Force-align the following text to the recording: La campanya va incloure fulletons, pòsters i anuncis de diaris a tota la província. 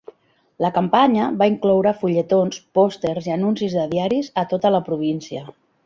La 0.63 0.69
campanya 0.77 1.27
va 1.41 1.49
incloure 1.51 1.93
fulletons, 1.99 2.59
pòsters 2.79 3.29
i 3.31 3.37
anuncis 3.39 3.79
de 3.81 3.85
diaris 3.95 4.35
a 4.45 4.49
tota 4.57 4.77
la 4.79 4.85
província. 4.91 5.49